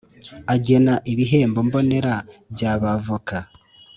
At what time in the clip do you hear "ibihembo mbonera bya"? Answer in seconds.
1.11-2.69